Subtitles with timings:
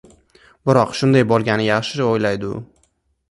[0.69, 2.65] —Biroq shunday bo‘lgani yaxshi!— o‘yladi u.